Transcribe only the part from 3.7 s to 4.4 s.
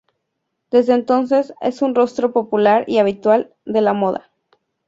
la moda.